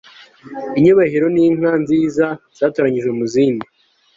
inyubahiro 0.77 1.25
n'inka 1.35 1.71
nziza 1.81 2.25
zatoranyijwe 2.57 3.11
mu 3.19 3.25
zindi 3.33 3.65